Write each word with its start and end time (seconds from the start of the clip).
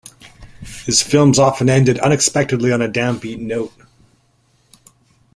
His 0.85 1.03
films 1.03 1.37
often 1.37 1.69
ended 1.69 1.99
unexpectedly 1.99 2.71
on 2.73 2.81
a 2.81 2.89
downbeat 2.89 3.37
note. 3.37 3.71